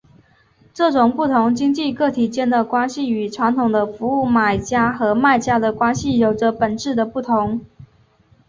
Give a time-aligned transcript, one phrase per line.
[0.73, 7.61] 这种不同经济个体间的关系与传统的服务买家和卖家的关系有着本质的不同。